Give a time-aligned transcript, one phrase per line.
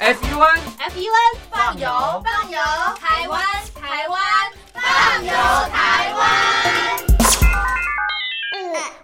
[0.00, 0.16] FUN
[0.78, 1.86] FUN 放油
[2.24, 2.58] 放油，
[2.98, 3.38] 台湾
[3.74, 4.18] 台湾
[4.72, 5.30] 放油
[5.70, 6.24] 台湾。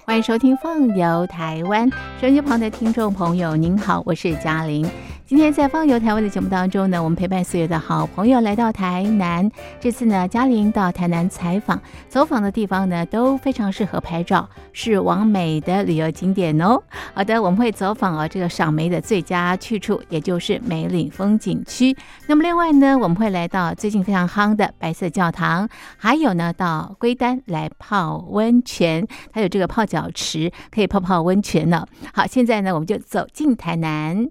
[0.06, 1.86] 欢迎收听《放游台湾》，
[2.18, 4.90] 收音机旁的听众朋友，您好，我是嘉玲。
[5.28, 9.50] 今天在《放游台湾》的节目当中呢，我们陪伴所有的好朋友来到台南。
[9.80, 16.80] 这次呢，嘉玲到台南采访，走访的地方呢都非常适合拍照，是完美的旅游景点哦。
[17.12, 21.96] 好的，我们会走访哦这个赏梅的最佳去处，也就是梅岭风景区。
[22.28, 31.84] 那么另外呢，我们会来到最近非常夯的白色教堂，还有呢到龟丹来泡温泉，它有这个泡脚池，可以泡泡温泉呢。
[32.14, 34.28] 好，现在呢我们就走进台南。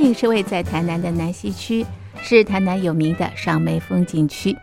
[0.00, 1.84] 岭是位在台南的南西区，
[2.22, 4.56] 是台南有名的赏梅风景区。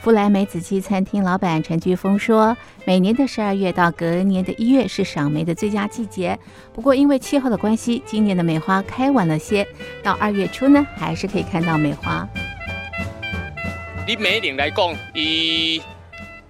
[0.00, 6.38] 福来梅子鸡餐厅老板陈居峰说，每年的十二月到隔年的一月是赏梅的最佳季节。
[6.72, 9.66] 不过因为气候的关系，今年的梅花开晚了些，
[10.04, 12.28] 到二月初呢，还是可以看到梅花。
[14.06, 15.82] 你梅岭来讲，伊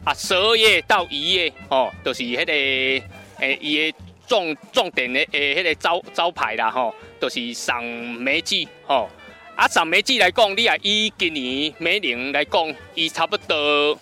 [0.04, 9.08] 啊十二月到一月哦，就是迄、个诶，伊的重重点的诶，迄个招招牌啦吼，就是赏梅季吼。
[9.54, 13.98] 啊，赏梅季来讲，你啊以今年梅岭来讲，伊差不多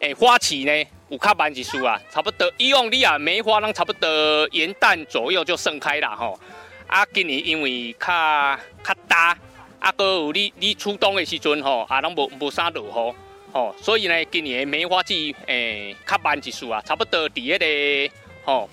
[0.00, 6.38] 诶花期呢有较慢一丝啊，差不多以往你啊梅花拢差不多元旦左右就盛开啦吼。
[6.86, 8.06] 啊，今年因为较
[8.84, 9.38] 较大，
[9.78, 13.14] 啊，搁有你你初冬的时阵吼，啊，拢无无啥落雨，
[13.50, 18.68] 吼，所以呢，今年的梅花季诶较慢一丝啊，差不多伫迄个吼。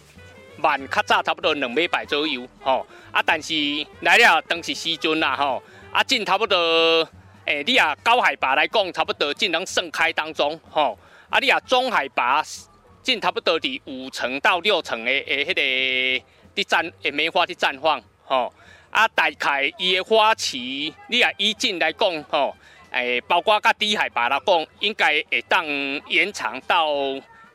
[0.65, 3.21] 万较早差不多两礼拜左右，吼啊！
[3.23, 3.53] 但是
[4.01, 6.57] 来了当时时阵啦，吼啊，正差不多
[7.45, 10.97] 诶，你啊高海拔来讲，差不多正能盛开当中，吼
[11.29, 11.37] 啊！
[11.37, 12.43] 你啊中海拔
[13.03, 15.61] 正差不多伫五层到六层的诶，迄个
[16.55, 18.51] 伫绽诶梅花伫绽放，吼
[18.89, 19.07] 啊！
[19.09, 22.55] 大概伊的花期，你啊以进来讲，吼
[22.89, 25.63] 诶，包括甲低海拔来讲，应该会当
[26.07, 26.87] 延长到。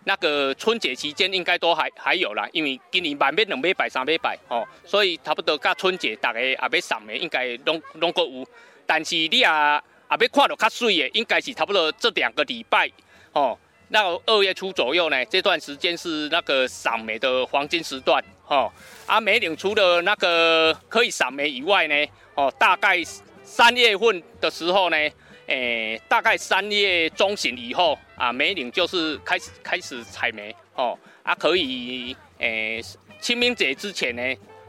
[0.04, 8.46] 那个春节期间应该都还还有啦，因为今年万买两买百三买百哦，所以差不多到春节大家也要赏的应该拢拢够有。
[8.86, 12.90] 但是你啊也要看到较水的，应该是差不多这两个礼拜
[13.32, 13.56] 哦。
[13.88, 18.72] 那二月初左右呢，这段时间是那个赏梅的黄金时段哦。
[19.06, 23.02] 啊，梅岭除了那个可以赏梅以外呢，哦，大概
[23.44, 24.96] 三月份的时候呢。
[25.50, 32.80] 诶，大概三月中旬以后啊，梅岭就是开始开始采梅哦，啊可以诶，
[33.20, 34.22] 清明节之前呢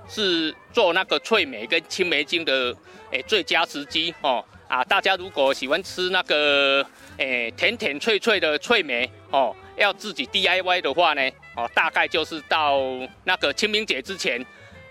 [0.09, 2.75] 是做那个脆梅跟青梅精的
[3.11, 6.83] 诶最佳时机哦啊，大家如果喜欢吃那个
[7.17, 11.21] 诶甜甜脆脆的脆梅哦，要自己 DIY 的话呢
[11.55, 12.79] 哦，大概就是到
[13.23, 14.43] 那个清明节之前，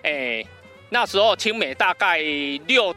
[0.02, 0.46] 诶
[0.90, 2.20] 那时候青梅大概
[2.68, 2.94] 六。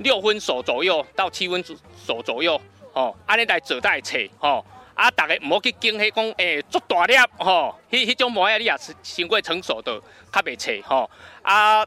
[0.00, 2.60] 六分熟左右到七分熟左右，
[2.92, 10.00] 吼，安尼来做才会切，吼，啊，大家唔好去惊迄讲，诶，足大粒，吼，迄迄种梅啊，你也是先过成熟的，
[10.32, 11.10] 较袂切，吼，
[11.42, 11.84] 啊，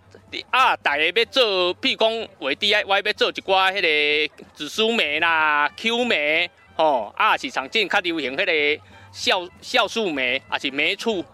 [0.51, 11.25] 啊，大家要做，譬如讲为 DIY 要做一寡迄个紫苏梅啦、Q 梅，吼，啊，是常见较流行迄个酵酵素梅，啊是梅醋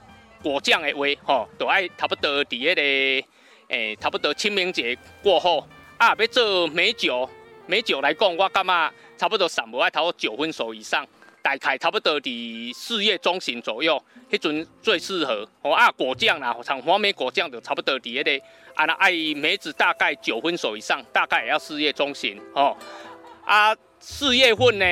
[0.41, 3.27] 果酱的话，吼，都爱差不多伫迄个，
[3.67, 5.67] 诶，差不多清明节过后。
[5.99, 7.29] 啊，要做美酒，
[7.67, 11.05] 美酒来讲，我感觉差不多上无爱头九分熟以上，
[11.41, 14.01] 大概差不多伫四月中旬左右，
[14.31, 15.45] 迄阵最适合。
[15.61, 18.45] 哦啊，果酱啦，像黄梅果酱就差不多伫迄个，
[18.75, 22.41] 啊那爱梅子大概九分熟以上，大概也要四月中旬。
[22.53, 22.77] 哦，
[23.43, 24.85] 啊四月份呢，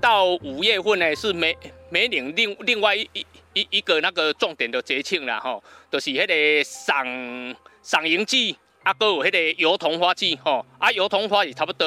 [0.00, 1.58] 到五月份呢是梅
[1.90, 3.10] 梅岭另另外一
[3.52, 5.60] 一一个那个重点的节庆啦，吼，
[5.90, 7.04] 就是迄个赏
[7.82, 8.56] 赏萤季。
[8.82, 11.86] 啊，搁有迄个油桐花季吼，啊，油桐花是差不多，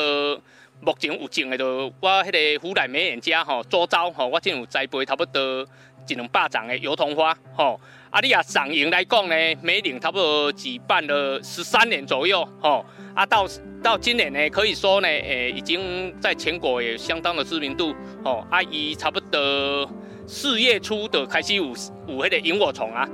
[0.79, 5.67] 目前有种的，就我迄个湖南美人家吼，周遭吼，我正有栽培差不多
[6.07, 7.79] 一两百丛的油桐花吼。
[8.09, 12.85] 啊，你啊赏樱来讲呢，每年差不多举办了十三年左右吼。
[13.13, 13.45] 啊，到
[13.83, 17.93] 到今年呢，可以说呢，诶，已经在全国也相当的知名度
[18.23, 18.45] 吼。
[18.49, 19.89] 啊，伊差不多
[20.25, 21.65] 四月初的开始有
[22.07, 23.05] 有迄个萤火虫啊。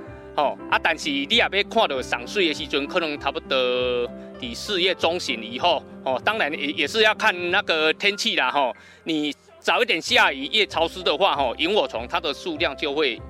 [0.42, 3.56] 哦啊，但是你也要看到上水的时阵，可能差不多
[4.40, 6.20] 第四月中旬以后哦。
[6.26, 8.76] 当然也也是要看那个天气啦吼。
[9.04, 13.22] 你早一点下雨，越潮湿的话吼，萤火虫它的数量就会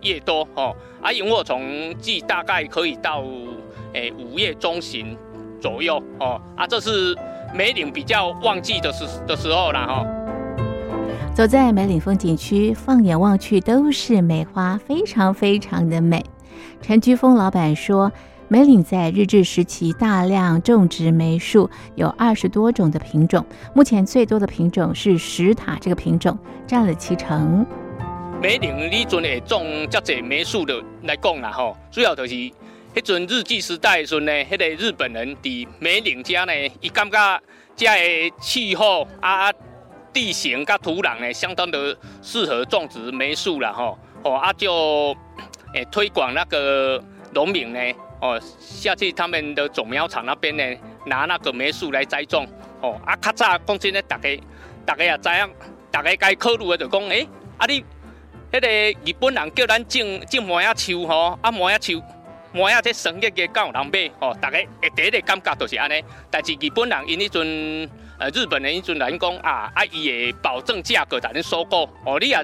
[0.00, 0.74] 越多哦。
[1.02, 3.22] 啊，萤火虫季大概可以到
[3.92, 5.14] 诶五月中旬
[5.60, 6.40] 左右哦。
[6.56, 7.14] 啊，这是
[7.54, 10.06] 梅岭比较旺季的时的时候啦哈。
[11.34, 16.24] 走在梅岭风景区，放眼望去都是梅花，非常非常的美。
[16.80, 18.12] 陈菊峰老板说，
[18.48, 27.66] 梅岭在日治时期大量种植梅树，有二十多种的品种，目前最多的品种是石塔这个品种，占了七成。
[28.40, 32.52] 梅岭你阵会种遮侪梅树的来讲啦吼，主要就是迄
[33.02, 37.40] 阵日治时代时阵呢，迄个日本人伫梅岭遮呢，伊感觉
[37.76, 39.50] 遮的气候啊。
[40.12, 45.12] 地形跟土壤呢，相当的适合种植梅树啦吼，哦啊就
[45.74, 47.78] 诶推广那个农民呢，
[48.20, 50.64] 哦下去他们的种苗场那边呢，
[51.04, 52.46] 拿那个梅树来栽种，
[52.80, 54.28] 哦啊较早讲真咧，大家
[54.86, 55.50] 大家也知影，
[55.90, 57.28] 大家该考虑的就讲，诶
[57.58, 57.84] 啊你，
[58.50, 62.02] 迄个日本人叫咱种种梅仔树吼，啊梅仔树
[62.52, 67.90] 梅仔这生意嘅敢有人买，吼大家诶第一个感觉就是安尼，但是日本人因迄阵。
[68.16, 71.82] 呃，日本人迄阵来讲啊，啊，伊会保证价格，甲恁收购。
[72.06, 72.36] 哦，你也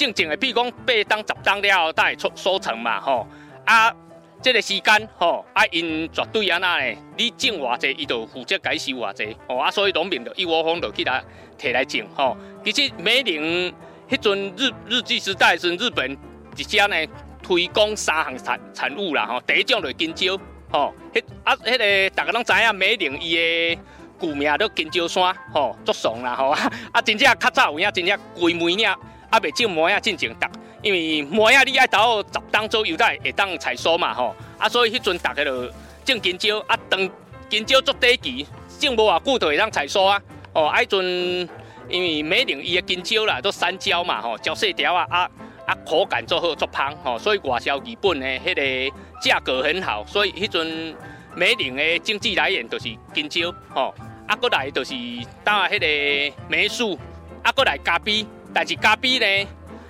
[0.00, 3.26] 正正的，比如讲八当十当了后，才会出收成嘛，吼。
[3.66, 3.94] 啊，
[4.40, 6.96] 这个时间，吼，啊，因绝对安那呢？
[7.18, 9.36] 你种偌济，伊就负责解收偌济。
[9.46, 11.22] 哦，啊，所以农民就一窝蜂就去来
[11.58, 12.34] 摕来种，吼。
[12.64, 13.74] 其实梅林
[14.08, 16.16] 迄阵日日据时代时，日本
[16.56, 16.96] 一家呢
[17.42, 19.38] 推广三项产产物啦，吼。
[19.42, 20.38] 第一种就是金蕉，
[20.72, 20.94] 吼。
[21.12, 23.78] 迄啊，迄个大家拢知影梅林伊的。
[24.18, 26.50] 古名叫金蕉山，吼，足爽啦，吼
[26.92, 27.00] 啊！
[27.02, 28.94] 真正较早有影，真正规梅影，
[29.30, 30.50] 啊，袂种梅啊，进前达，
[30.82, 35.66] 因为梅啊，你爱到十当左右才会当采收嘛，吼啊，所以迄阵大家就
[36.04, 37.08] 种金蕉，啊，当
[37.48, 38.46] 金蕉做底期，
[38.80, 40.20] 种无偌久就会当采收啊，
[40.52, 41.48] 哦，啊，迄阵
[41.88, 45.30] 因为梅岭伊的金蕉啦，都山蕉嘛，吼，椒细条啊，啊
[45.66, 50.96] 啊，口感做好，做香，吼，所以外销日本的迄个价格很好，所以迄阵
[51.36, 53.94] 梅岭的经济来源就是金蕉，吼。
[54.26, 54.94] 啊，过来就是
[55.42, 56.96] 当迄个梅树，
[57.42, 58.24] 啊，过来咖啡，
[58.54, 59.48] 但是咖啡呢，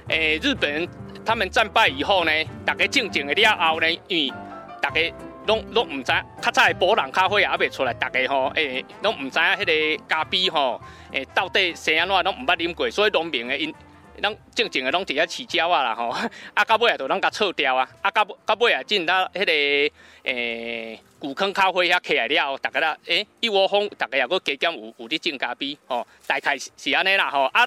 [0.09, 0.89] 诶，日本人
[1.25, 2.33] 他们战败以后呢，
[2.65, 4.33] 大家静静的了后呢，因为
[4.81, 5.01] 大家
[5.47, 6.12] 拢拢唔知，
[6.43, 10.81] 较早的波兰咖啡也未出来，大家吼，诶，拢唔知影迄个咖啡吼，
[11.12, 13.75] 诶，到底生安怎拢唔捌啉过，所以农民的因。
[14.23, 16.11] 咱正经的拢伫遐饲鸟啊啦吼，
[16.53, 27.67] 啊到尾啊就拢甲错掉啊，啊到到尾啊进到迄个诶古坑咖啡遐起来了后，大家啦诶一窝蜂，大家也搁加减有有啲种咖啡吼，大概是安尼啦吼啊。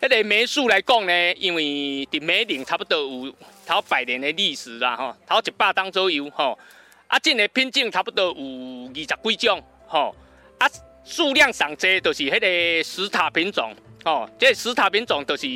[0.00, 1.62] 迄个梅树来讲呢，因为
[2.10, 3.34] 伫梅岭差不多有
[3.66, 6.58] 头百年的历史啦吼，头一百当左右吼，
[7.06, 9.06] 啊种的品种差不多有二十
[9.36, 10.14] 几种吼，
[10.58, 10.68] 啊
[11.02, 13.74] 数量上济就是迄个石塔品种。
[14.04, 15.46] 哦，这石塔品种就是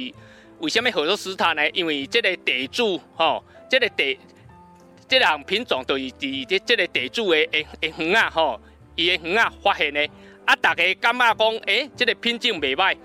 [0.58, 1.68] 为什么叫做石塔呢？
[1.70, 4.18] 因为这个地主，吼，这个地，
[5.06, 8.60] 这项品种就是伫这这个地主的诶诶园啊，吼，
[8.96, 10.08] 伊的园啊发现的。
[10.46, 12.96] 啊，大家感觉讲，诶，这个品种袂歹。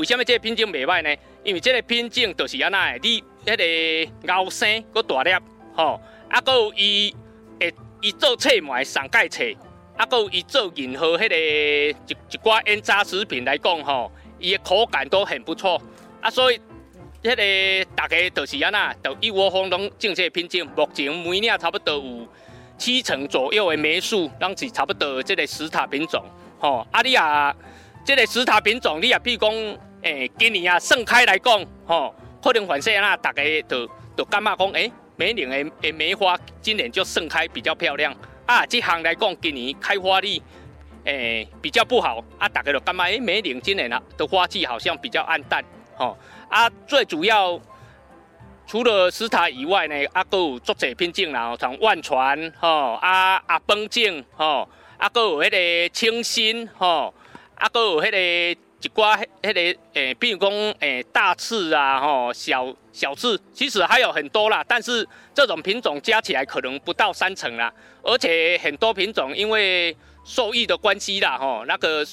[0.00, 1.14] 为什么这个品种袂歹呢？
[1.44, 5.30] 因为这个品种就是安那的，你迄个后生搁大粒，
[5.74, 7.14] 吼，啊，搁有伊
[7.60, 9.44] 会伊做册卖上盖册，
[9.96, 14.10] 啊，搁有伊做任何迄个一一寡腌炸食品来讲，吼。
[14.42, 15.78] 伊的口感都很不错
[16.22, 16.58] 啊，所以
[17.22, 20.66] 迄个大家就是安那，就一窝蜂拢种这个品种。
[20.74, 22.26] 目前每年差不多有
[22.78, 26.24] 七成左右的梅树，拢是差不多这个石塔品种。
[26.58, 27.54] 吼，啊你啊，
[28.02, 29.52] 这个石塔品种，你啊，比如讲，
[30.02, 38.14] 诶，今年啊盛开来讲，吼，可能反正啊，大家都都感觉讲，诶，梅岭的的梅花今年就盛开比较漂亮。
[38.46, 40.40] 啊，这项来讲，今年开花率。
[41.04, 42.46] 诶，比较不好啊！
[42.46, 45.64] 大家就感觉诶，梅岭今年啊的花季好像比较暗淡，
[45.96, 46.14] 吼
[46.50, 46.68] 啊！
[46.86, 47.58] 最主要
[48.66, 57.14] 除了石塔以外呢，啊，搁有作者品种啦，像万传，吼啊阿崩种，吼啊，搁有迄个清新，吼
[57.54, 67.72] 啊，搁有迄个一寡迄个诶，比如讲诶大刺啊，吼小小刺，其实还有很多啦，但是这种品种加起来可能不到三成啦，
[68.02, 69.94] 而且很多品种因为
[70.24, 72.06] 受益的关系啦，吼，那个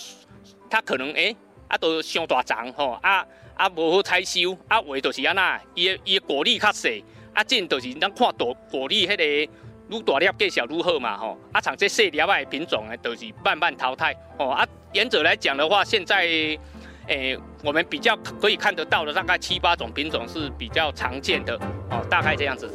[0.69, 1.35] 它可能诶，
[1.69, 9.51] 啊都伤大长，吼，啊啊无好采收，啊为就是安那，伊伊果粒较细，啊种就是咱看大果粒迄个
[9.89, 16.27] 愈大粒计小愈好嘛，吼，啊像这细粒的品种呢，都是慢慢淘汰，哦，啊原则来讲的话，现在
[17.07, 21.55] 诶我们比较可以看得到的大概七八种品种是比较常见的，
[21.89, 22.69] 哦，大概这样子。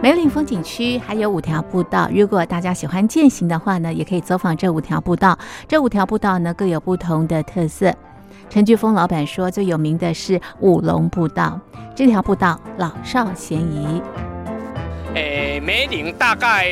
[0.00, 5.38] 梅岭风景区还有五条步道，如果大家喜欢践行的话呢，也可以走访这五条步道。
[5.66, 7.92] 这五条步道呢各有不同的特色。
[8.50, 11.58] 陈巨峰老板说，最有名的是五龙步道，
[11.96, 14.02] 这条步道老少咸宜。
[15.14, 16.68] 诶，梅岭大概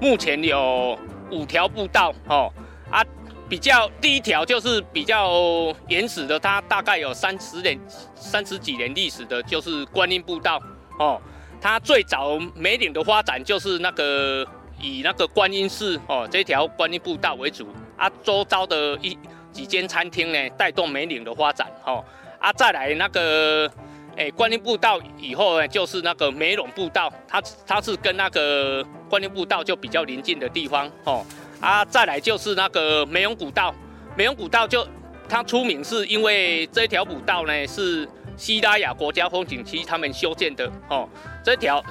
[0.00, 0.96] 目前有
[1.32, 2.48] 五条步道哦，
[2.88, 3.04] 啊，
[3.48, 7.76] 比较第一条就是比较原始的，它大概有三十年、
[8.14, 10.62] 三十几年历史的，就是观音步道
[11.00, 11.20] 哦。
[11.60, 14.46] 它最早梅岭的发展就是那个
[14.80, 19.18] 以那个观音寺哦这条观音步道为主啊，周遭的一
[19.50, 22.04] 几间餐厅呢带动梅岭的发展哦
[22.38, 23.68] 啊，再来那个
[24.16, 31.24] 诶观音步道以后呢就是那个梅陇步道，它它是跟那个观音步道就比较临近的地方哦。
[31.60, 33.74] 啊，再来就是那个梅陇古道，
[34.16, 34.86] 梅陇古道就
[35.28, 41.08] 它出名是因为这条古道呢是西拉雅国家风景区他们修建的哦。
[41.44, 41.82] 这条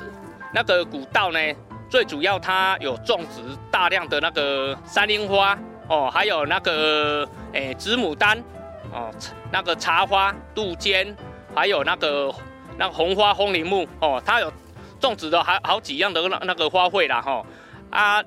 [0.54, 1.40] 那个古道呢，
[1.90, 8.38] 最主要它有种植大量的那个山樱花哦，还有那个诶紫牡丹
[8.94, 9.10] 哦，
[9.52, 11.16] 那个茶花、杜鹃，
[11.56, 12.34] 还有那个
[12.78, 14.52] 那个红花风铃木哦，它有
[15.00, 17.46] 种植的好好几样的那那个花卉啦哈
[17.90, 18.24] 啊。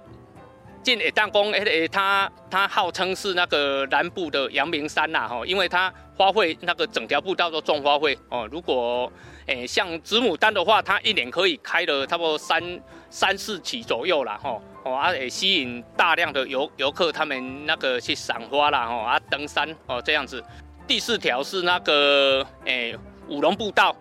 [0.82, 8.46] 进诶，当公诶，它它号称是那个南部的阳明山呐，吼，因为它花卉那个整条步道都种花卉哦。
[8.52, 9.10] 如果
[9.46, 12.62] 诶像紫牡丹的话，它一年可以开了差不多三
[13.08, 20.44] 三四起左右啦，吼哦，啊诶吸引大量的游游客，他们那个去赏花啦，吼啊登山哦这样子。
[20.86, 22.94] 第四条是那个诶
[23.28, 23.96] 五龙步道，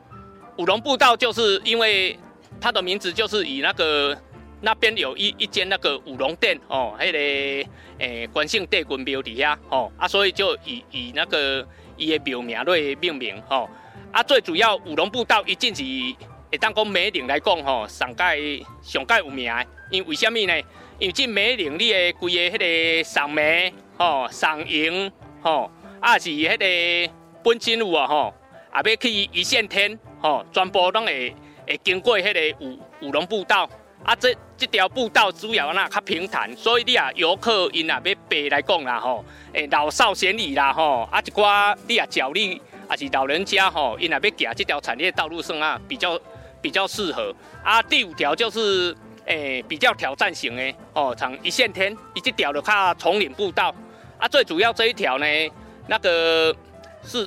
[0.58, 2.18] 五龙步道就是因为
[2.60, 4.18] 它的名字就是以那个。
[4.66, 13.70] 那边有一一间那个五龙殿哦，迄个诶，关姓帝君庙底下哦，啊，所以就以以那个伊的庙名来命名哦，
[14.14, 15.84] 啊，最主要五龙步道一进是
[16.50, 19.54] 会当讲梅岭来讲吼，上界上界有名，
[19.92, 20.58] 因为为什么呢？
[20.98, 25.12] 因为进梅岭你的规个迄个赏梅吼、赏樱
[25.42, 27.14] 吼，啊是迄个
[27.44, 28.34] 本身有啊吼，
[28.74, 31.34] 啊要去一线天吼，全部拢会
[31.66, 33.70] 会经过迄个五五龙步道。
[34.04, 46.20] 啊，这这条步道主要那较平坦，所以你啊游客因啊要爬来讲啦吼，诶老少咸宜啦吼，啊一寡你啊脚力啊是老人家吼，因啊要行这条产业道路上啊比较
[46.62, 47.34] 比较适合。
[47.64, 53.74] 啊第五条就是诶比较挑战型的哦，像一线天，一这条的较丛林步道。
[54.18, 55.26] 啊最主要这一条呢，
[55.88, 56.54] 那个
[57.06, 57.26] 是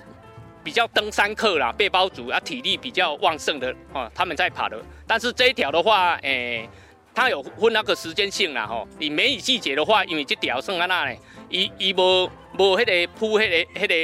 [0.66, 4.76] 比较登山客啦，背包族啊体力比较旺盛的哦，他们在爬的。
[5.06, 6.68] 但是这一条的话，诶，
[7.14, 8.84] 它有分那个时间性啦，吼。
[8.98, 11.16] 你梅雨季节的话，因为这条算安那呢，
[11.48, 13.94] 伊伊无无迄个铺迄个迄个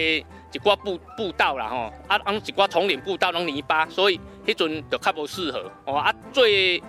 [0.53, 1.93] 一寡步步道啦，吼。
[2.07, 5.69] 啊，按一寡丛林步道拢泥巴，所以迄阵就较无适合。
[5.85, 6.81] 哦啊，最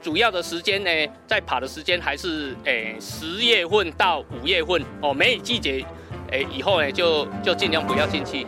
[0.00, 4.80] 主要的时间呢，在爬的时间还是诶十月份到五月份。
[5.00, 5.84] 哦，梅雨季节
[6.32, 8.46] 哎以后呢，就就尽量不要进去。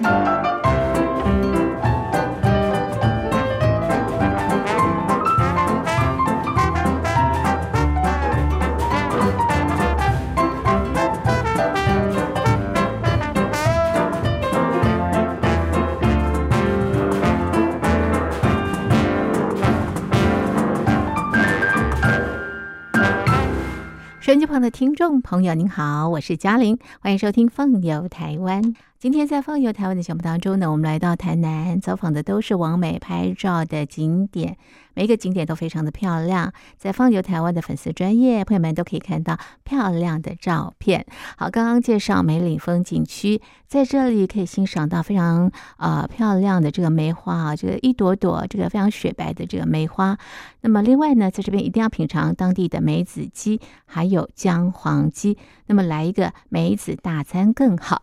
[24.25, 28.63] 手机旁的听众朋友，您好，我是嘉玲，欢迎收听《放游台湾》。
[28.99, 34.57] 今天在《放游台湾》的节目当中呢，我们来到台南，走访的都是王美拍照的景点。
[34.95, 41.05] 每一个景点都非常的漂亮，在放游台湾的粉丝专业朋友们都可以看到漂亮的照片。
[41.37, 50.17] 好，刚刚介绍梅岭风景区，在这里可以欣赏到非常呃漂亮的这个梅花啊，这个一朵朵这个非常雪白的这个梅花。
[50.61, 55.37] 那么另外呢，在这边一定要品尝当地的梅子鸡，还有姜黄鸡。
[55.67, 58.03] 那么来一个梅子大餐更好。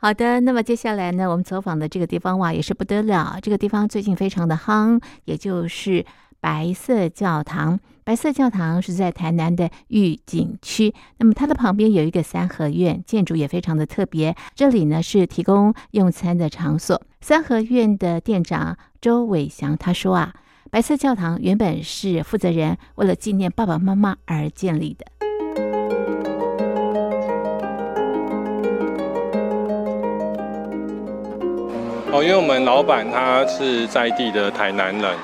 [0.00, 3.38] 好的，那么接下来呢，我们走访的这个地方哇，也是不得了。
[3.42, 6.04] 这个地方最近非常的夯，也就是
[6.40, 7.78] 白色教堂。
[8.02, 14.34] 白色教堂是在台南的御景区，那么它的旁边有一个三合院，建筑也非常的特别。
[14.54, 17.00] 这里呢是提供用餐的场所。
[17.20, 20.34] 三合院的店长周伟祥他说啊，
[20.70, 25.06] 白色教堂原本是负责人为了纪念爸爸妈妈而建立的。
[32.12, 35.16] 哦，因为我们老板他是在地的台南人，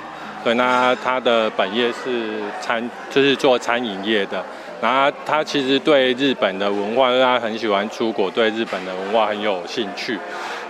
[0.47, 4.41] 对，那他的本业是餐，就是做餐饮业的。
[4.81, 10.17] 然后他其实对日本的文化，他很喜欢出国，对日本的文化很有兴趣。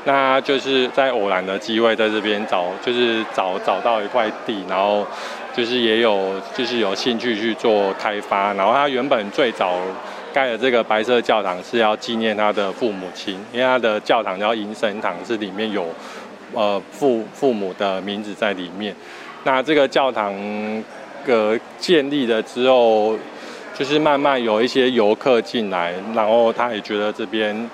[0.04, 5.06] 那就是在偶然的机会在这边找，就是找找到一块地，然后
[5.54, 8.54] 就是也有就是有兴趣去做开发。
[8.54, 9.74] 然后他原本最早。
[10.32, 15.86] 盖的这个白色教堂是要纪念他的父母亲，因为他的教堂叫银神堂，是里面有
[16.52, 18.94] 呃父父母的名字在里面。
[19.46, 20.34] 那这个教堂
[21.24, 23.16] 个建立了之后，
[23.78, 27.70] 就是慢慢有一些游客进来，然后他也觉得这边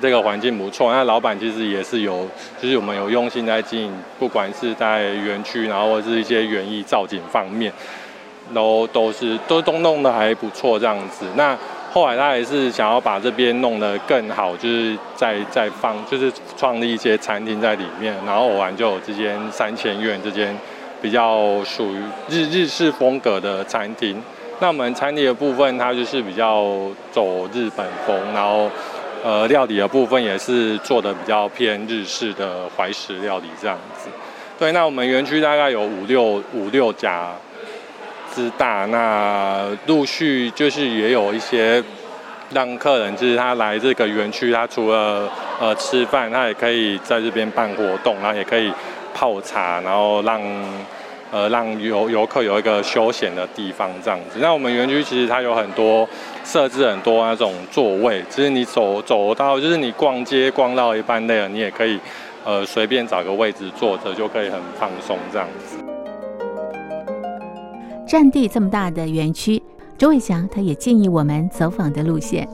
[0.00, 0.92] 这个环境不错。
[0.92, 2.24] 那老板其实也是有，
[2.62, 7.72] 就是我们有用心在经营，不管是在园区，然后或是一些园艺造景方面，
[8.54, 11.26] 都都是都都弄得还不错这样子。
[11.34, 11.58] 那
[11.92, 20.56] 后来他也是想要把这边弄得更好，就是在在放，就是创立一些餐厅在里面，然后偶然就有这间三千院这间
[21.00, 24.20] 比较属于日日式风格的餐厅。
[24.60, 26.74] 那我们餐厅的部分，它就是比较
[27.12, 28.68] 走日本风，然后
[29.22, 34.08] 呃料理的部分也是做的比较偏日式的怀石料理这样子。
[34.58, 37.30] 对，那我们园区大概有五六五六家
[38.34, 41.80] 之大，那陆续就是也有一些
[42.52, 48.72] 让客人就是他来这个园区，他除了呃吃饭，他也可以在这边办活动，然后也可以
[49.18, 50.40] 泡茶，然后让。
[51.30, 54.38] 呃，让游游客有一个休闲的地方这样子。
[54.40, 56.08] 那我们园区其实它有很多
[56.42, 62.00] 设置很多那种座位，其实你走走到，就是你逛街逛到一半累了，你也可以
[62.46, 65.76] 呃随便找个位置坐着，就可以很放松这样子。
[68.06, 69.62] 占地这么大的园区，
[69.98, 72.48] 周伟祥他也建议我们走访的路线。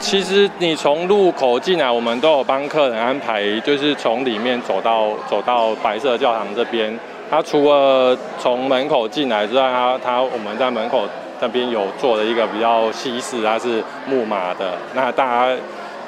[0.00, 6.96] 其实你从入口进来，我们都有帮客人安排，就是从里面走到走到白色教堂这边。
[7.30, 11.02] 它除了从门口进来之外，它它我们在门口
[11.40, 14.72] 那边有做了一个比较西式，它是木马的。
[14.94, 15.56] 那大家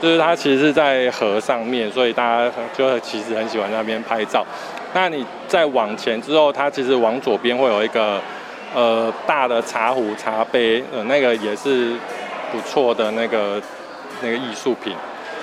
[0.00, 4.46] 就是它其实是在河上面，所以大家就其实很喜欢那边拍照。
[4.94, 8.18] 那你再往前之后，它其实往左边会有一个
[8.74, 11.94] 呃大的茶壶茶杯，呃那个也是
[12.50, 13.60] 不错的那个
[14.20, 14.94] 那个艺术品。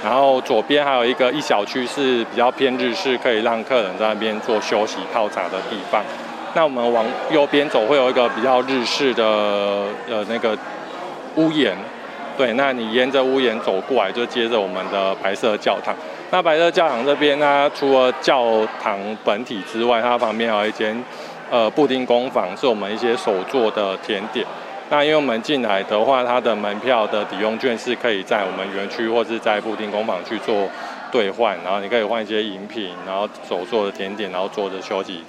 [0.03, 6.03] 然后左边还有一个一小区是比较偏日式，可以让客人在那边做休息泡茶的地方。
[6.53, 9.23] 那我们往右边走，会有一个比较日式的
[10.07, 10.55] 呃那个
[11.35, 11.75] 屋檐。
[12.37, 15.95] 对，那你沿着屋檐走过来，就接着我们的白色教堂。
[16.29, 21.03] 那白色教堂这边呢，除了教堂本体之外，它旁边有一间
[21.49, 24.45] 呃布丁工坊，是我们一些手做的甜点。
[24.89, 30.65] 那因为我们进来的话，它的门票的抵用券是可以在我们园区或是在布丁工坊去做
[31.11, 35.21] 兑换，然后你可以换一些饮品，然后手做的甜点，然后坐着休息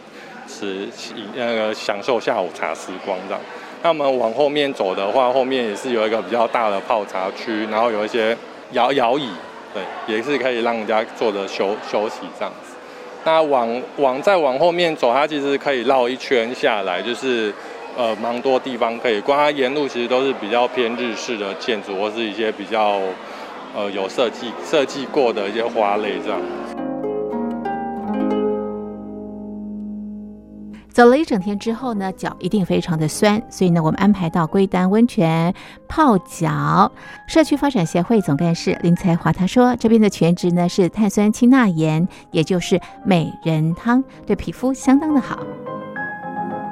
[0.46, 0.88] 吃
[1.34, 3.40] 那个享受下午茶时光这样。
[3.82, 8.36] 那我们往后面走的话，后面也是有一个比较大的泡茶区，然后有一些
[8.72, 9.28] 摇摇椅，
[9.74, 12.76] 对，也是可以让人家坐着休休息这样子。
[13.24, 17.52] 那往往再往后面走，它其实可以绕一圈下来，就是。
[17.98, 23.00] 呃，蛮多地方可以逛，它沿路其实都是比较偏日式的建筑，或是一些比较
[23.74, 26.40] 呃有设计设计过的一些花类这样。
[30.88, 35.52] 走了一整天之后呢，脚一定非常的酸，所以呢，我们安排到龟丹温泉
[35.88, 36.92] 泡脚。
[37.26, 45.36] 社区发展协会总干事林才华他说，这边的泉质呢是碳酸氢钠盐，也就是美人汤，对皮肤相当的好。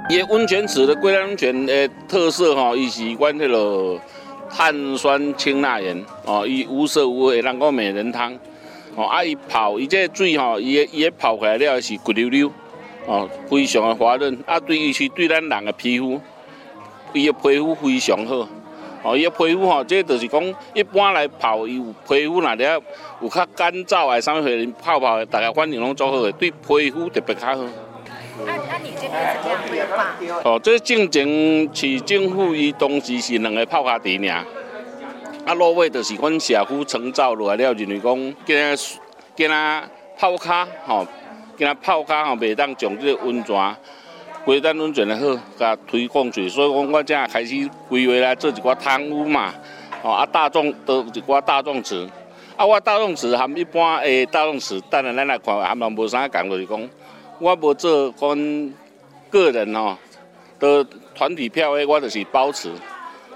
[0.09, 4.01] 伊温泉池的龟丹温泉的特色吼，伊是阮迄落
[4.49, 8.33] 碳酸氢钠盐哦，伊无色无味，人讲美人汤
[8.95, 9.05] 哦。
[9.07, 12.49] 啊，伊泡伊这水吼，伊的伊的泡起来了是骨溜溜
[13.07, 14.39] 哦，非常的滑润。
[14.47, 16.21] 啊，对于是对咱人的皮肤，
[17.13, 18.49] 伊的皮肤非常好
[19.03, 19.17] 哦。
[19.17, 22.81] 伊的皮肤吼，这就是讲一般来泡，伊有皮肤哪了
[23.21, 27.65] 有较干燥啊，啥物事泡泡，大家反应拢做好的，对皮肤特别较好。
[30.45, 34.45] 哦，这正经市政府伊当时是两个泡卡池尔，
[35.45, 38.77] 啊，落尾就是阮社区创造落来了，认为讲，今仔
[39.35, 39.89] 今仔
[40.19, 41.07] 泡卡吼，
[41.57, 43.77] 今仔泡卡吼，袂当将这个温泉，
[44.45, 49.53] 规单温泉的好，甲推广出去，所以讲我正开始规划来做一寡汤屋嘛，
[50.03, 52.09] 哦，啊，大众都一寡大众池，
[52.57, 56.89] 啊，我大众池含一般诶大众池，等下咱来看，含人无啥讲，就是讲。
[57.39, 58.73] 我无做跟
[59.45, 59.97] 个人哦
[60.59, 62.71] 的团体票的，我就是包池。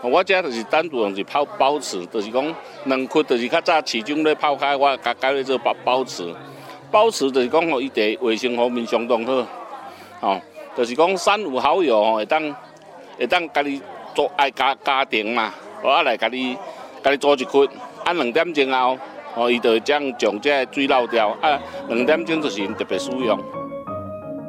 [0.02, 6.34] 我这就是单独用是泡包池，就是讲两窟，就是较早市中咧泡开，我甲改咧做包包池。
[6.90, 9.46] 包池就是讲吼，伊伫卫生方面相当好，
[10.20, 10.40] 吼，
[10.74, 12.42] 就是讲三五好友吼会当
[13.18, 13.82] 会当家己
[14.14, 16.56] 做爱家家庭嘛，我来家己
[17.02, 17.68] 家己做一窟，
[18.02, 18.98] 啊两点钟后，
[19.34, 23.38] 吼伊就会将将这水漏掉，啊两点钟就是特别使用。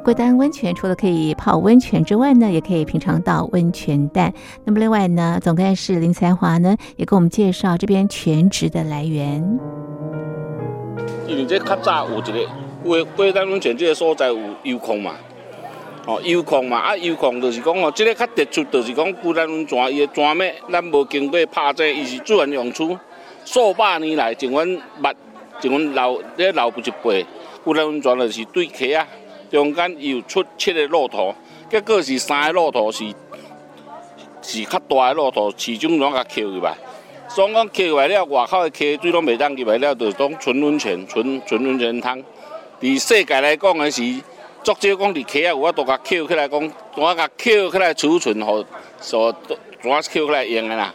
[0.04, 4.34] 贵丹温泉除了可以泡温泉之外呢，也可以品尝到温泉蛋。
[4.64, 9.40] 那么另外呢，总干事林才华呢也给我们介绍这边全职的来源。
[11.28, 12.50] 因为这较早有一个
[12.82, 15.12] 贵贵丹温泉这个所在有油矿嘛，
[16.04, 22.98] 哦，油矿嘛，啊，油矿就是讲哦，这个较特殊，就是讲孤单温泉伊的泉尾，咱无经过拍制，伊是自然用处，
[23.44, 24.66] 数百年来，从阮
[25.00, 25.14] 捌，
[25.60, 27.24] 从阮老咧老一辈，
[27.62, 29.06] 孤单温泉就是对溪啊，
[29.52, 31.32] 中间有出七个骆驼，
[31.70, 33.04] 结果是三个骆驼是
[34.42, 36.74] 是较大的骆驼，始终拢甲扣入来，
[37.28, 42.18] 所以讲扣入来了，外口的溪水拢袂当入来了，就是讲纯温泉，纯纯温泉汤。
[42.80, 44.02] 伫世界来讲的是。
[44.64, 46.60] 足少讲伫溪啊，有法度甲扣起来讲，
[46.94, 48.64] 怎啊甲扣起来储存，吼，
[49.00, 50.94] 所怎啊扣起来用的啦？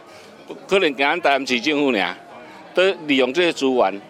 [0.66, 2.16] 可能咱台南市政府尔，
[2.74, 4.00] 都利用这些资源。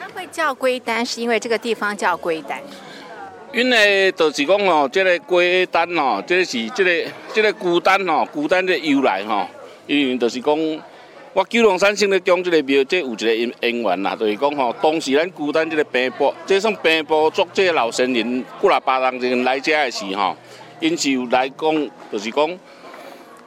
[0.00, 2.62] 它会叫龟丹，是因为这个地方叫龟丹。
[3.52, 9.46] 因为就是讲哦，这个龟丹哦，这是这个这个孤丹哦，孤丹的由来吼，
[9.86, 10.82] 因为就是讲。
[11.34, 20.36] 我九龙山省咧讲即个庙，即有一个因因缘啦，就是讲吼，当时咱孤单即个平埔，即算平埔族即个老先人，古来巴人人来遮的时吼，
[20.80, 22.58] 因是有来讲，就是讲，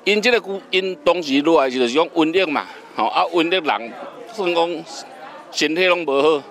[0.04, 2.65] 因即个孤因当时落来是就是讲瘟疫嘛，
[2.96, 3.94] 吼啊瘟疫人
[4.34, 4.84] 算讲
[5.52, 6.44] 身体拢无好，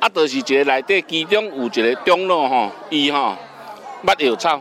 [0.00, 3.36] 啊，就是一个内底其中有一个长老吼，伊吼
[4.04, 4.60] 捌药草，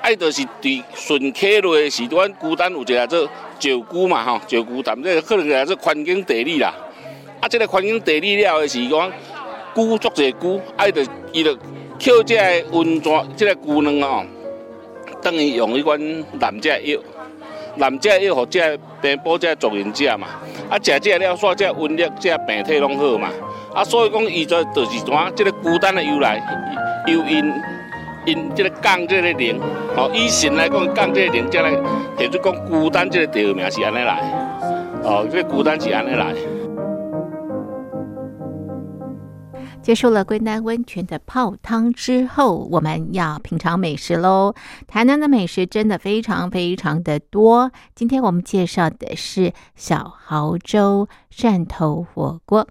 [0.00, 3.28] 啊，就是伫顺溪落时，阮孤单有一个做。
[3.60, 6.74] 石龟嘛吼，石龟但这可能也是环境地理啦。
[7.40, 9.10] 啊，这个环境地理了的是讲，
[9.72, 11.54] 龟足济龟，啊，就伊就
[11.98, 14.26] 捡这个温泉，这个龟卵哦，
[15.22, 17.00] 等于用迄款蓝只药，
[17.78, 20.26] 蓝只药互这病补这族人食嘛。
[20.68, 23.30] 啊，食这了，煞这温热，这病体拢好嘛。
[23.74, 26.40] 啊，所以讲伊在就是讲，这个孤单的由来，
[27.06, 27.52] 由因。
[28.26, 29.60] 因这个降这个零，
[29.94, 31.70] 哦，以神来讲降这个零，才来，
[32.16, 34.18] 提出讲孤单这个地名是安尼来，
[35.02, 36.53] 哦，这个孤单是安尼来。
[39.84, 44.54] 结束了龟南温泉的泡汤之后，我们要品尝美食喽。
[44.86, 47.70] 台南的美食真的非常非常的多。
[47.94, 52.66] 今天我们介绍的是小豪洲汕头火锅。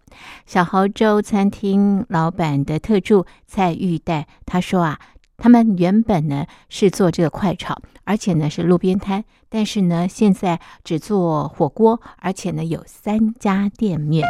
[0.47, 4.99] 小豪洲餐厅老板的特助蔡玉带他说啊。
[5.35, 14.25] 他们原本呢是做这个快炒，而且呢是路边摊，但是呢现在只做火锅，而且呢有三家店面。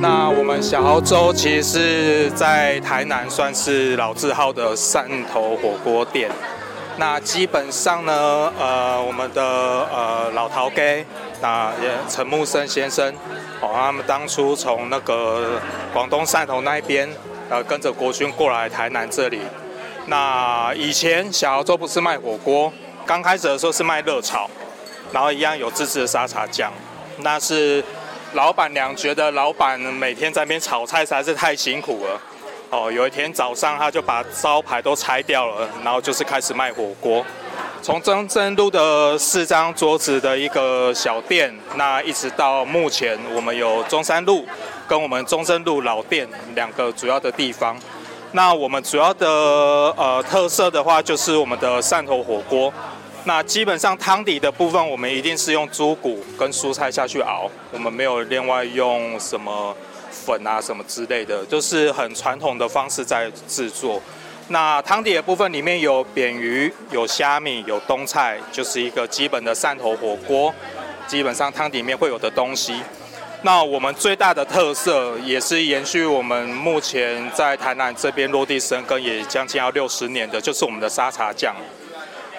[0.00, 6.30] 那我们小豪洲其实是在台南算是老字号的汕头火锅店。
[6.98, 11.04] 那基本上呢，呃，我们的呃老陶给
[11.40, 13.12] 那也陈木生先生。
[13.60, 15.60] 哦，他们当初从那个
[15.92, 17.08] 广东汕头那一边，
[17.50, 19.40] 呃，跟着国军过来台南这里。
[20.06, 22.72] 那以前小豪洲不是卖火锅，
[23.04, 24.48] 刚开始的时候是卖热炒，
[25.12, 26.72] 然后一样有自制的沙茶酱。
[27.20, 27.84] 那是
[28.34, 32.20] 老板娘觉得老板每天在那边炒菜实在是太辛苦了。
[32.70, 37.24] 哦，有一天早上他就把招牌都拆掉了，然后就是开始卖火锅。
[37.80, 44.44] 从中正路的四张桌子的一个小店，那一直到目前，我们有中山路
[44.86, 47.78] 跟我们中正路老店两个主要的地方。
[48.32, 49.26] 那我们主要的
[49.96, 52.70] 呃特色的话，就是我们的汕头火锅。
[53.28, 59.76] 那基本上汤底的部分，我们一定是用猪骨跟蔬菜下去熬，我们没有另外用什么
[60.10, 64.00] 粉啊什么之类的，就是很传统的方式在制作。
[64.48, 70.54] 那汤底的部分里面有扁鱼、有虾米、有冬菜，就是一个基本的汕头火锅，
[71.06, 72.80] 基本上汤底里面会有的东西。
[73.42, 81.54] 那我们最大的特色也是延续我们目前在台南这边落地生根也将近要六十年的，就是我们的沙茶酱。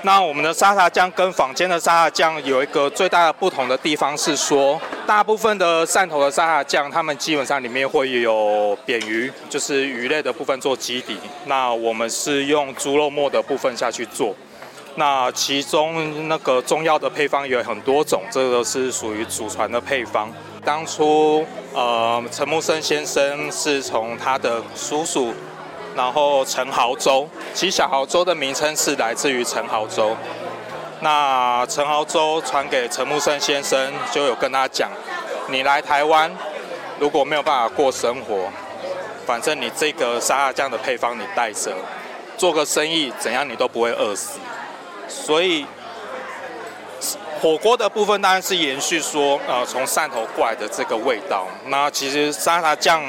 [0.03, 11.17] 那我们的沙茶酱跟坊间的沙茶酱有一个最大的不同的地方是说，大部分的汕头的沙茶酱，他们基本上里面会有扁鱼，就是鱼类的部分做基底。
[11.47, 14.33] 那我们是用猪肉末的部分下去做。
[14.95, 20.31] 那其中那个中药的配方有很多种，这个是属于祖传的配方。
[20.63, 25.33] 当初呃，陈木生先生是从他的叔叔。
[25.99, 30.15] 然后陈豪洲，其实小豪洲的名称是来自于陈豪洲。
[31.01, 34.89] 那陈豪洲传给陈木生先生，就有跟他讲：
[35.49, 36.31] 你来台湾
[36.99, 38.49] 如果没有办法过生活，
[39.25, 41.75] 反正你这个沙拉酱的配方你带着，
[42.37, 44.39] 做个生意怎样你都不会饿死。
[45.09, 45.65] 所以
[47.41, 51.45] 火锅的部分当然是延续说，呃，从汕头过来的这个味道。
[51.65, 53.03] 那其实沙拉酱。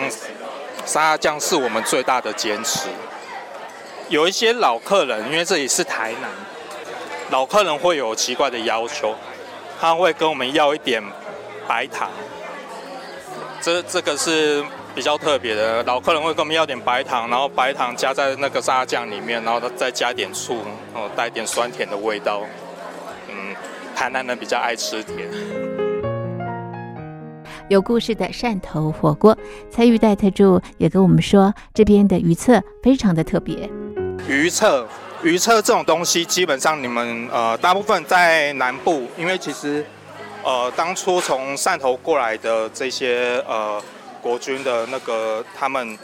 [0.91, 2.89] 沙拉酱是我们最大的坚持。
[4.09, 6.29] 有一些老客人，因为这里是台南，
[7.31, 9.15] 老客人会有奇怪的要求，
[9.81, 11.01] 他会跟我们要一点
[11.69, 12.11] 白糖。
[13.61, 20.57] 这这个是比较特别的，老客人会跟我们要点白糖，然后白糖加在那个沙酱里面，然后再加点醋，
[20.93, 22.43] 哦，带点酸甜的味道。
[23.29, 23.55] 嗯，
[23.95, 25.70] 台南人比较爱吃甜。
[27.71, 29.39] 有故事的汕头火锅，
[29.71, 33.71] 蔡玉带特助也跟我们说，这边的鱼册非常的特别。
[34.27, 34.85] 鱼册，
[35.23, 39.87] 鱼册这种东西，基本上你们呃，大部分在南部，因为其实
[40.43, 43.81] 呃，当初从汕头过来的这些呃
[44.21, 45.97] 国军的那个他们，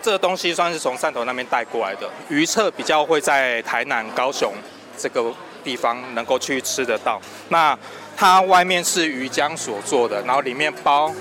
[0.00, 2.08] 这个东西算是从汕头那边带过来的。
[2.30, 4.50] 鱼册比较会在台南、高雄
[4.96, 5.30] 这个
[5.62, 7.20] 地方能够去吃得到。
[7.50, 7.78] 那
[8.16, 11.12] 它外面是鱼浆所做的，然后里面包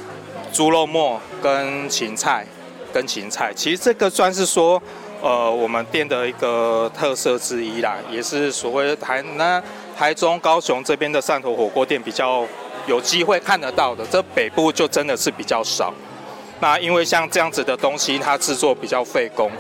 [0.54, 2.46] 猪肉末跟芹菜，
[2.94, 3.52] 跟芹菜。
[3.54, 4.82] 其实这个算是说，
[5.22, 9.62] 呃，我们店的一个特色之一啦，也是所谓台南、
[9.98, 12.48] 台中、高雄这边的汕头火锅店比较
[12.88, 14.06] 有机会看得到的。
[14.10, 15.94] 这北部就真的是比较少。
[16.62, 19.52] 那因为像这样子的东西，它制作比较费工。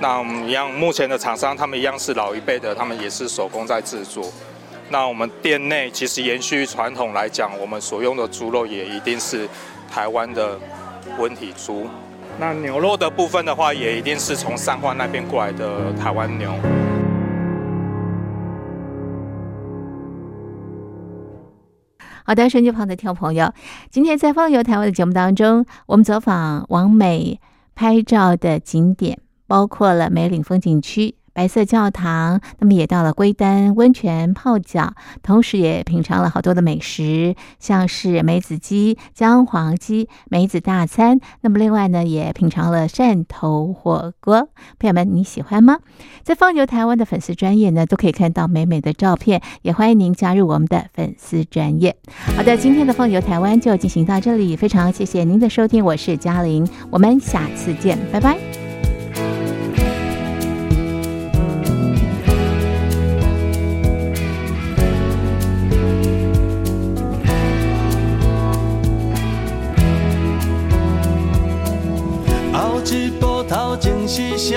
[0.00, 4.24] 那我们一样，目前的厂商他们一样是老一辈的，他们也是手工在制作。
[4.92, 9.48] 那我们店内其实延续传统来讲，我们所用的猪肉也一定是
[9.88, 10.58] 台湾的
[11.16, 11.86] 温体猪。
[12.40, 16.52] 那牛肉的部分的话，也一定是从三化那边过来的台湾牛。
[22.24, 23.52] 好的，手机旁的听众朋友，
[23.90, 27.40] 今天在放游台湾的节目当中，我们走访完美
[27.76, 31.14] 拍照的景点，包括了梅岭风景区。
[31.32, 41.20] 白色教堂，那么也到了龟丹温泉泡脚，同时也品尝了好多的美食，像是梅子鸡、姜黄鸡、梅子大餐。
[41.40, 44.48] 那么另外呢，也品尝了汕头火锅。
[44.78, 45.78] 朋友们，你喜欢吗？
[46.22, 51.96] 在放牛台湾的粉丝专业呢，都可以看到美美的照片，也欢迎您加入我们的粉丝专业。
[52.36, 58.59] 好的，今天的放牛台湾就进行到这里，非常谢谢您的收听，我是嘉玲，我们下次见，拜拜。
[74.12, 74.56] 是啥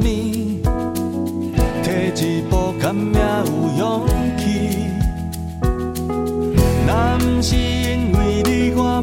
[0.00, 0.02] 物？
[1.84, 3.20] 退一步敢命
[3.76, 4.06] 有勇
[4.38, 4.88] 气？
[6.86, 9.02] 若不是因为你，我